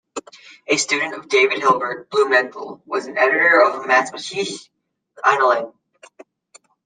[0.67, 4.67] A student of David Hilbert, Blumenthal was an editor of "Mathematische
[5.23, 5.75] Annalen".